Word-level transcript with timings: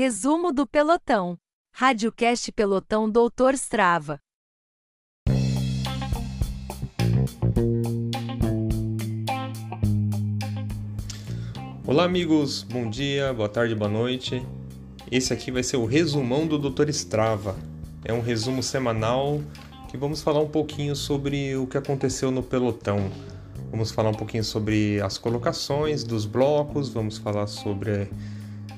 Resumo 0.00 0.52
do 0.52 0.64
pelotão. 0.64 1.36
Radiocast 1.72 2.52
Pelotão 2.52 3.10
Doutor 3.10 3.54
Strava. 3.54 4.20
Olá, 11.84 12.04
amigos. 12.04 12.62
Bom 12.62 12.88
dia, 12.88 13.32
boa 13.32 13.48
tarde, 13.48 13.74
boa 13.74 13.90
noite. 13.90 14.40
Esse 15.10 15.32
aqui 15.32 15.50
vai 15.50 15.64
ser 15.64 15.78
o 15.78 15.84
resumão 15.84 16.46
do 16.46 16.60
Doutor 16.60 16.88
Strava. 16.90 17.56
É 18.04 18.12
um 18.12 18.20
resumo 18.20 18.62
semanal 18.62 19.40
que 19.90 19.96
vamos 19.96 20.22
falar 20.22 20.38
um 20.38 20.48
pouquinho 20.48 20.94
sobre 20.94 21.56
o 21.56 21.66
que 21.66 21.76
aconteceu 21.76 22.30
no 22.30 22.44
pelotão. 22.44 23.10
Vamos 23.72 23.90
falar 23.90 24.10
um 24.10 24.14
pouquinho 24.14 24.44
sobre 24.44 25.00
as 25.00 25.18
colocações 25.18 26.04
dos 26.04 26.24
blocos, 26.24 26.88
vamos 26.88 27.18
falar 27.18 27.48
sobre 27.48 28.08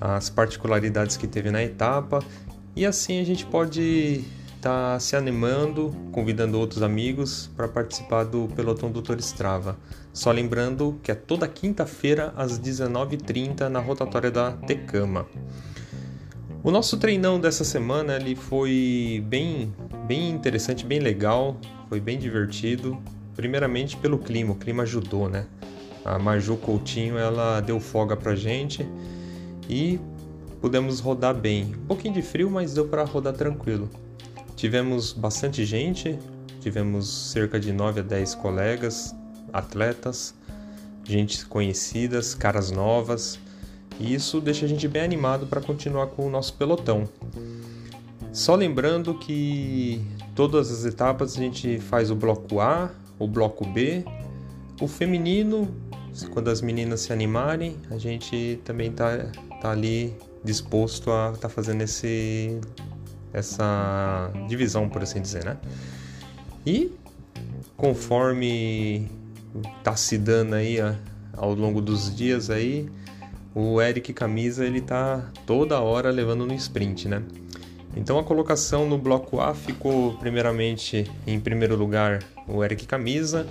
as 0.01 0.31
particularidades 0.31 1.17
que 1.17 1.27
teve 1.27 1.51
na 1.51 1.63
etapa 1.63 2.25
e 2.75 2.87
assim 2.87 3.21
a 3.21 3.25
gente 3.25 3.45
pode 3.45 4.25
estar 4.57 4.95
tá 4.95 5.01
se 5.01 5.17
animando, 5.17 5.95
convidando 6.13 6.59
outros 6.59 6.83
amigos 6.83 7.51
para 7.57 7.69
participar 7.69 8.25
do 8.25 8.49
pelotão 8.55 8.91
Doutor 8.91 9.19
Strava. 9.19 9.77
Só 10.13 10.31
lembrando 10.31 10.99
que 11.03 11.11
é 11.11 11.15
toda 11.15 11.47
quinta-feira 11.49 12.33
às 12.37 12.59
19h30 12.59 13.69
na 13.69 13.81
rotatória 13.81 14.31
da 14.31 14.53
Tecama. 14.53 15.27
O 16.63 16.71
nosso 16.71 16.99
treinão 16.99 17.41
dessa 17.41 17.65
semana 17.65 18.17
ele 18.17 18.37
foi 18.37 19.25
bem, 19.27 19.75
bem 20.07 20.31
interessante, 20.31 20.85
bem 20.85 20.99
legal, 20.99 21.57
foi 21.89 22.01
bem 22.01 22.19
divertido. 22.19 22.99
Primeiramente 23.35 23.97
pelo 23.97 24.19
clima, 24.19 24.53
o 24.53 24.57
clima 24.57 24.83
ajudou, 24.83 25.29
né? 25.29 25.47
A 26.05 26.19
Maju 26.19 26.57
Coutinho 26.57 27.17
ela 27.17 27.61
deu 27.61 27.81
folga 27.81 28.17
pra 28.17 28.35
gente 28.35 28.87
e 29.71 30.01
pudemos 30.61 30.99
rodar 30.99 31.35
bem. 31.35 31.75
Um 31.85 31.87
pouquinho 31.87 32.15
de 32.15 32.23
frio, 32.23 32.51
mas 32.51 32.75
deu 32.75 32.89
para 32.89 33.05
rodar 33.05 33.33
tranquilo. 33.33 33.89
Tivemos 34.57 35.13
bastante 35.13 35.65
gente, 35.65 36.19
tivemos 36.61 37.09
cerca 37.33 37.59
de 37.59 37.73
9 37.73 38.01
a 38.01 38.03
10 38.03 38.35
colegas, 38.35 39.15
atletas, 39.53 40.35
gente 41.05 41.47
conhecidas, 41.47 42.35
caras 42.35 42.71
novas, 42.71 43.39
e 43.99 44.13
isso 44.13 44.41
deixa 44.41 44.67
a 44.67 44.69
gente 44.69 44.87
bem 44.89 45.03
animado 45.03 45.47
para 45.47 45.61
continuar 45.61 46.09
com 46.09 46.27
o 46.27 46.31
nosso 46.31 46.53
pelotão. 46.55 47.09
Só 48.33 48.55
lembrando 48.55 49.15
que 49.15 50.01
todas 50.35 50.71
as 50.71 50.85
etapas 50.85 51.37
a 51.37 51.39
gente 51.39 51.79
faz 51.79 52.11
o 52.11 52.15
bloco 52.15 52.61
A, 52.61 52.91
o 53.19 53.27
bloco 53.27 53.65
B, 53.67 54.05
o 54.81 54.87
feminino, 54.87 55.69
quando 56.33 56.49
as 56.49 56.61
meninas 56.61 57.01
se 57.01 57.13
animarem, 57.13 57.77
a 57.91 57.99
gente 57.99 58.61
também 58.65 58.93
tá, 58.93 59.31
tá 59.61 59.71
ali 59.71 60.15
disposto 60.45 61.11
a 61.11 61.33
estar 61.35 61.43
tá 61.43 61.49
fazendo 61.49 61.83
esse, 61.83 62.59
essa 63.33 64.31
divisão, 64.49 64.89
por 64.89 65.03
assim 65.03 65.21
dizer, 65.21 65.45
né? 65.45 65.57
E 66.67 66.93
conforme 67.77 69.09
tá 69.83 69.97
se 69.97 70.19
dando 70.19 70.55
aí 70.55 70.79
ao 71.37 71.55
longo 71.55 71.81
dos 71.81 72.15
dias 72.15 72.51
aí, 72.51 72.89
o 73.55 73.81
Eric 73.81 74.13
Camisa 74.13 74.65
ele 74.65 74.81
tá 74.81 75.31
toda 75.47 75.81
hora 75.81 76.11
levando 76.11 76.47
no 76.47 76.55
sprint, 76.55 77.09
né? 77.09 77.23
Então 77.97 78.19
a 78.19 78.25
colocação 78.25 78.89
no 78.89 78.97
bloco 78.97 79.41
A 79.41 79.53
ficou 79.55 80.15
primeiramente 80.15 81.11
em 81.27 81.41
primeiro 81.41 81.75
lugar 81.75 82.23
o 82.47 82.63
Eric 82.63 82.87
Camisa, 82.87 83.47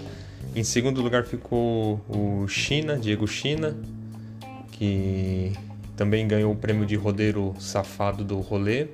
em 0.56 0.64
segundo 0.64 1.02
lugar 1.02 1.26
ficou 1.26 2.00
o 2.08 2.48
China, 2.48 2.98
Diego 2.98 3.28
China, 3.28 3.76
que 4.72 5.52
também 6.00 6.26
ganhou 6.26 6.54
o 6.54 6.56
prêmio 6.56 6.86
de 6.86 6.96
rodeiro 6.96 7.54
safado 7.60 8.24
do 8.24 8.40
rolê, 8.40 8.88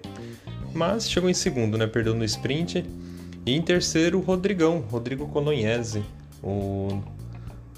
mas 0.73 1.07
chegou 1.07 1.29
em 1.29 1.35
segundo, 1.35 1.77
né? 1.77 1.85
Perdeu 1.85 2.15
no 2.15 2.25
sprint. 2.25 2.83
E 3.45 3.55
em 3.55 3.61
terceiro, 3.61 4.17
o 4.17 4.21
Rodrigão, 4.21 4.79
Rodrigo 4.79 5.27
Colognese, 5.27 6.03
o 6.41 6.99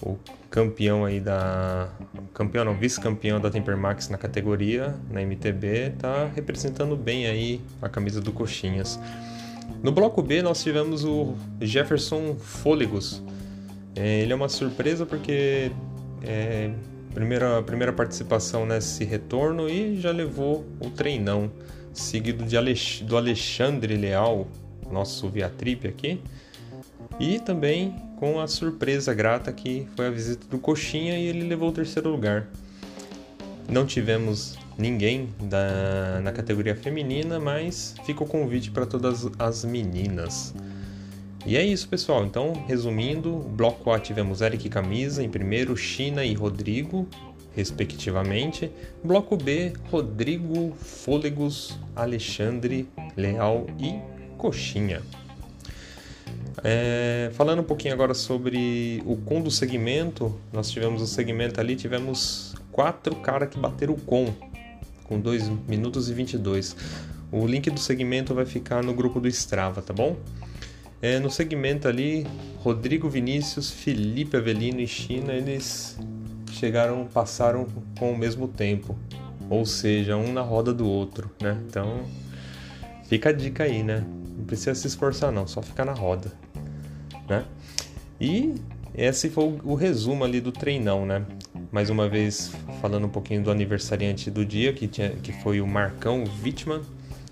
o 0.01 0.17
campeão 0.49 1.03
aí 1.03 1.19
da. 1.19 1.89
Campeão 2.33 2.63
não, 2.63 2.73
vice-campeão 2.73 3.41
da 3.41 3.49
Tempermax 3.49 4.07
na 4.07 4.17
categoria, 4.17 4.95
na 5.11 5.21
MTB, 5.21 5.95
tá 5.99 6.29
representando 6.33 6.95
bem 6.95 7.25
aí 7.25 7.59
a 7.81 7.89
camisa 7.89 8.21
do 8.21 8.31
Coxinhas. 8.31 8.97
No 9.83 9.91
bloco 9.91 10.21
B 10.21 10.41
nós 10.41 10.63
tivemos 10.63 11.03
o 11.03 11.35
Jefferson 11.59 12.35
Fôlegos. 12.35 13.21
É, 13.93 14.21
ele 14.21 14.31
é 14.31 14.35
uma 14.35 14.47
surpresa 14.47 15.05
porque 15.05 15.71
é 16.23 16.71
primeira, 17.17 17.63
primeira 17.63 17.91
participação 17.91 18.63
nesse 18.63 19.03
retorno 19.03 19.67
e 19.67 19.99
já 19.99 20.11
levou 20.11 20.63
o 20.79 20.91
treinão, 20.91 21.51
seguido 21.91 22.45
de 22.45 22.55
Alex, 22.55 23.01
do 23.01 23.17
Alexandre 23.17 23.97
Leal, 23.97 24.47
nosso 24.91 25.27
Viatrip 25.27 25.87
aqui, 25.87 26.21
e 27.19 27.39
também 27.39 27.95
com 28.17 28.39
a 28.39 28.45
surpresa 28.45 29.15
grata 29.15 29.51
que 29.51 29.87
foi 29.95 30.05
a 30.05 30.11
visita 30.11 30.45
do 30.47 30.59
Coxinha 30.59 31.17
e 31.17 31.25
ele 31.25 31.47
levou 31.47 31.69
o 31.69 31.71
terceiro 31.71 32.07
lugar. 32.11 32.47
Não 33.67 33.83
tivemos 33.83 34.55
ninguém 34.77 35.29
da, 35.41 36.21
na 36.21 36.31
categoria 36.31 36.75
feminina, 36.75 37.39
mas 37.39 37.95
fica 38.05 38.23
o 38.23 38.27
convite 38.27 38.69
para 38.69 38.85
todas 38.85 39.27
as 39.39 39.65
meninas. 39.65 40.53
E 41.47 41.55
é 41.55 41.63
isso, 41.63 41.87
pessoal. 41.87 42.25
Então, 42.25 42.51
resumindo, 42.67 43.37
bloco 43.39 43.89
A 43.89 43.99
tivemos 44.01 44.41
Eric 44.41 44.67
Camisa 44.67 45.23
em 45.23 45.29
primeiro, 45.29 45.77
China 45.77 46.25
e 46.25 46.33
Rodrigo, 46.33 47.07
respectivamente. 47.55 48.69
Bloco 49.01 49.37
B, 49.37 49.71
Rodrigo, 49.89 50.75
Fôlegos, 50.75 51.79
Alexandre, 51.95 52.85
Leal 53.15 53.65
e 53.79 53.97
Coxinha. 54.37 55.01
É, 56.65 57.31
falando 57.33 57.61
um 57.61 57.63
pouquinho 57.63 57.93
agora 57.93 58.13
sobre 58.13 59.01
o 59.05 59.15
com 59.15 59.39
do 59.39 59.49
segmento, 59.49 60.37
nós 60.51 60.69
tivemos 60.69 61.01
o 61.01 61.07
segmento 61.07 61.61
ali, 61.61 61.77
tivemos 61.77 62.55
quatro 62.73 63.15
caras 63.15 63.47
que 63.47 63.57
bateram 63.57 63.93
o 63.93 64.01
com, 64.01 64.33
com 65.05 65.17
2 65.17 65.47
minutos 65.65 66.09
e 66.09 66.13
22. 66.13 66.75
O 67.31 67.47
link 67.47 67.69
do 67.69 67.79
segmento 67.79 68.35
vai 68.35 68.45
ficar 68.45 68.83
no 68.83 68.93
grupo 68.93 69.21
do 69.21 69.29
Strava, 69.29 69.81
tá 69.81 69.93
bom? 69.93 70.17
É, 71.01 71.19
no 71.19 71.29
segmento 71.29 71.87
ali, 71.87 72.25
Rodrigo 72.59 73.09
Vinícius, 73.09 73.69
Felipe 73.69 74.35
Avelino 74.35 74.79
e 74.79 74.87
China, 74.87 75.33
eles 75.33 75.97
chegaram, 76.51 77.05
passaram 77.05 77.67
com 77.99 78.11
o 78.11 78.17
mesmo 78.17 78.47
tempo, 78.47 78.97
ou 79.49 79.65
seja, 79.65 80.17
um 80.17 80.33
na 80.33 80.41
roda 80.41 80.73
do 80.73 80.87
outro, 80.87 81.29
né? 81.41 81.61
Então, 81.67 82.03
fica 83.03 83.29
a 83.29 83.31
dica 83.31 83.63
aí, 83.63 83.83
né? 83.83 84.03
Não 84.37 84.45
precisa 84.45 84.73
se 84.73 84.87
esforçar 84.87 85.31
não, 85.31 85.45
só 85.45 85.61
ficar 85.61 85.85
na 85.85 85.93
roda 85.93 86.31
né? 87.27 87.45
E 88.19 88.55
esse 88.95 89.29
foi 89.29 89.59
o, 89.63 89.75
resumo 89.75 90.23
ali 90.23 90.41
do 90.41 90.51
treinão, 90.51 91.05
né? 91.05 91.23
Mais 91.71 91.89
uma 91.89 92.07
vez 92.07 92.51
falando 92.81 93.05
um 93.05 93.09
pouquinho 93.09 93.43
do 93.43 93.51
aniversariante 93.51 94.31
do 94.31 94.45
dia, 94.45 94.73
que, 94.73 94.87
tinha, 94.87 95.09
que 95.09 95.31
foi 95.43 95.61
o 95.61 95.67
Marcão 95.67 96.23
Wittmann. 96.43 96.81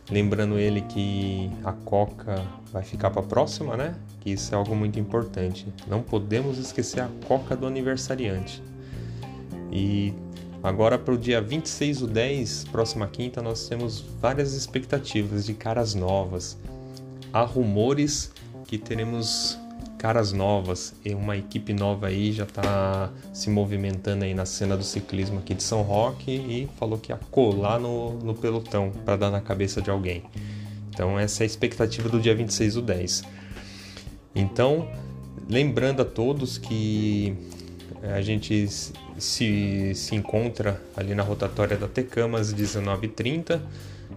Lembrando 0.09 0.59
ele 0.59 0.81
que 0.81 1.49
a 1.63 1.71
Coca 1.71 2.45
vai 2.71 2.83
ficar 2.83 3.09
para 3.09 3.21
a 3.21 3.25
próxima, 3.25 3.75
né? 3.75 3.95
Que 4.21 4.31
isso 4.31 4.53
é 4.53 4.57
algo 4.57 4.75
muito 4.75 4.99
importante. 4.99 5.67
Não 5.87 6.01
podemos 6.01 6.59
esquecer 6.59 6.99
a 7.01 7.09
Coca 7.27 7.55
do 7.55 7.65
aniversariante. 7.65 8.61
E 9.71 10.13
agora 10.61 10.97
para 10.97 11.13
o 11.13 11.17
dia 11.17 11.41
26 11.41 11.99
do 11.99 12.07
10, 12.07 12.65
próxima 12.65 13.07
quinta, 13.07 13.41
nós 13.41 13.67
temos 13.67 14.01
várias 14.21 14.53
expectativas 14.53 15.45
de 15.45 15.55
caras 15.55 15.95
novas. 15.95 16.55
Há 17.33 17.41
rumores 17.43 18.31
que 18.67 18.77
teremos 18.77 19.57
caras 20.05 20.31
novas 20.31 20.93
e 21.03 21.15
uma 21.15 21.35
equipe 21.35 21.73
nova 21.73 22.05
aí 22.05 22.31
já 22.31 22.43
está 22.43 23.11
se 23.33 23.49
movimentando 23.49 24.23
aí 24.23 24.35
na 24.35 24.45
cena 24.45 24.77
do 24.77 24.83
ciclismo 24.83 25.39
aqui 25.39 25.55
de 25.55 25.63
São 25.63 25.81
Roque 25.81 26.29
e 26.29 26.69
falou 26.77 26.99
que 26.99 27.11
ia 27.11 27.17
colar 27.31 27.79
no, 27.79 28.13
no 28.19 28.35
pelotão 28.35 28.91
para 29.03 29.15
dar 29.15 29.31
na 29.31 29.41
cabeça 29.41 29.81
de 29.81 29.89
alguém. 29.89 30.21
Então 30.89 31.17
essa 31.17 31.41
é 31.41 31.43
a 31.43 31.47
expectativa 31.47 32.07
do 32.07 32.19
dia 32.19 32.35
26 32.35 32.75
do 32.75 32.83
10. 32.83 33.23
Então, 34.35 34.87
lembrando 35.49 36.03
a 36.03 36.05
todos 36.05 36.59
que 36.59 37.35
a 38.03 38.21
gente 38.21 38.67
se, 39.17 39.95
se 39.95 40.13
encontra 40.13 40.79
ali 40.95 41.15
na 41.15 41.23
rotatória 41.23 41.77
da 41.77 41.87
Tecama 41.87 42.37
às 42.37 42.53
19h30 42.53 43.59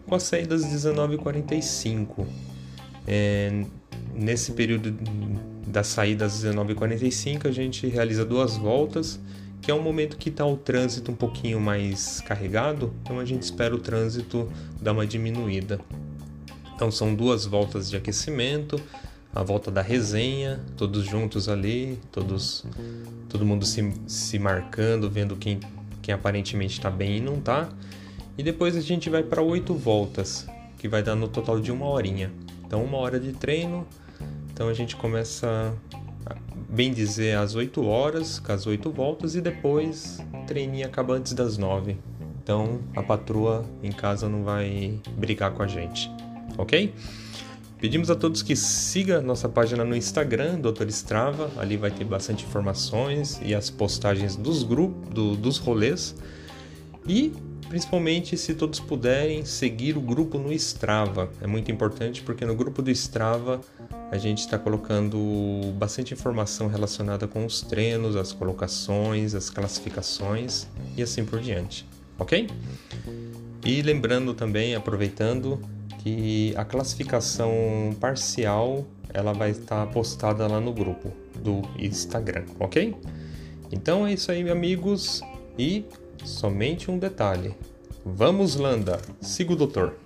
com 0.06 0.14
a 0.14 0.20
saída 0.20 0.54
às 0.54 0.66
19h45. 0.66 2.26
É, 3.06 3.64
nesse 4.14 4.52
período 4.52 4.94
da 5.68 5.84
saída 5.84 6.24
às 6.24 6.42
19h45 6.42 7.46
a 7.46 7.52
gente 7.52 7.86
realiza 7.86 8.24
duas 8.24 8.56
voltas, 8.56 9.20
que 9.60 9.70
é 9.70 9.74
um 9.74 9.82
momento 9.82 10.16
que 10.16 10.28
está 10.28 10.46
o 10.46 10.56
trânsito 10.56 11.12
um 11.12 11.14
pouquinho 11.14 11.60
mais 11.60 12.20
carregado, 12.20 12.94
então 13.02 13.18
a 13.18 13.24
gente 13.24 13.42
espera 13.42 13.74
o 13.74 13.78
trânsito 13.78 14.50
dar 14.80 14.92
uma 14.92 15.06
diminuída. 15.06 15.80
Então 16.74 16.90
são 16.90 17.14
duas 17.14 17.44
voltas 17.44 17.90
de 17.90 17.96
aquecimento, 17.96 18.80
a 19.34 19.42
volta 19.42 19.70
da 19.70 19.82
resenha, 19.82 20.60
todos 20.76 21.04
juntos 21.04 21.48
ali, 21.48 21.98
todos, 22.10 22.64
todo 23.28 23.44
mundo 23.44 23.66
se, 23.66 23.92
se 24.06 24.38
marcando, 24.38 25.10
vendo 25.10 25.36
quem, 25.36 25.60
quem 26.00 26.14
aparentemente 26.14 26.74
está 26.74 26.90
bem 26.90 27.18
e 27.18 27.20
não 27.20 27.34
está. 27.34 27.68
E 28.38 28.42
depois 28.42 28.76
a 28.76 28.80
gente 28.80 29.10
vai 29.10 29.22
para 29.22 29.42
oito 29.42 29.74
voltas, 29.74 30.46
que 30.78 30.88
vai 30.88 31.02
dar 31.02 31.16
no 31.16 31.28
total 31.28 31.60
de 31.60 31.72
uma 31.72 31.86
horinha. 31.86 32.30
Então, 32.64 32.84
uma 32.84 32.98
hora 32.98 33.18
de 33.18 33.32
treino. 33.32 33.86
Então, 34.58 34.68
a 34.68 34.74
gente 34.74 34.96
começa, 34.96 35.72
bem 36.68 36.92
dizer, 36.92 37.36
às 37.36 37.54
8 37.54 37.80
horas, 37.86 38.40
com 38.40 38.50
as 38.50 38.66
8 38.66 38.90
voltas, 38.90 39.36
e 39.36 39.40
depois 39.40 40.18
o 40.34 40.46
treininho 40.46 40.84
acaba 40.84 41.14
antes 41.14 41.32
das 41.32 41.56
9. 41.56 41.96
Então, 42.42 42.80
a 42.96 43.00
patroa 43.00 43.64
em 43.84 43.92
casa 43.92 44.28
não 44.28 44.42
vai 44.42 44.98
brigar 45.16 45.52
com 45.52 45.62
a 45.62 45.68
gente, 45.68 46.10
ok? 46.56 46.92
Pedimos 47.80 48.10
a 48.10 48.16
todos 48.16 48.42
que 48.42 48.56
siga 48.56 49.22
nossa 49.22 49.48
página 49.48 49.84
no 49.84 49.94
Instagram, 49.94 50.58
Dr. 50.58 50.88
Strava. 50.88 51.52
Ali 51.56 51.76
vai 51.76 51.92
ter 51.92 52.02
bastante 52.02 52.44
informações 52.44 53.40
e 53.40 53.54
as 53.54 53.70
postagens 53.70 54.34
dos 54.34 54.64
grupos, 54.64 55.08
do, 55.14 55.36
dos 55.36 55.58
rolês. 55.58 56.16
E 57.06 57.32
principalmente 57.68 58.36
se 58.36 58.54
todos 58.54 58.80
puderem 58.80 59.44
seguir 59.44 59.96
o 59.96 60.00
grupo 60.00 60.38
no 60.38 60.52
Strava. 60.52 61.30
É 61.40 61.46
muito 61.46 61.70
importante 61.70 62.22
porque 62.22 62.44
no 62.44 62.54
grupo 62.54 62.80
do 62.80 62.90
Strava 62.90 63.60
a 64.10 64.16
gente 64.16 64.38
está 64.38 64.58
colocando 64.58 65.18
bastante 65.74 66.14
informação 66.14 66.66
relacionada 66.66 67.28
com 67.28 67.44
os 67.44 67.60
treinos, 67.60 68.16
as 68.16 68.32
colocações, 68.32 69.34
as 69.34 69.50
classificações 69.50 70.66
e 70.96 71.02
assim 71.02 71.24
por 71.24 71.40
diante, 71.40 71.86
ok? 72.18 72.48
E 73.64 73.82
lembrando 73.82 74.32
também, 74.32 74.74
aproveitando, 74.74 75.60
que 75.98 76.54
a 76.56 76.64
classificação 76.64 77.94
parcial 78.00 78.86
ela 79.12 79.32
vai 79.32 79.50
estar 79.50 79.86
postada 79.88 80.46
lá 80.46 80.60
no 80.60 80.72
grupo 80.72 81.12
do 81.42 81.62
Instagram, 81.78 82.44
ok? 82.58 82.94
Então 83.70 84.06
é 84.06 84.14
isso 84.14 84.30
aí, 84.32 84.48
amigos, 84.48 85.20
e 85.58 85.84
somente 86.24 86.90
um 86.90 86.98
detalhe. 86.98 87.54
Vamos, 88.04 88.56
Landa, 88.56 89.00
siga 89.20 89.52
o 89.52 89.56
doutor. 89.56 89.96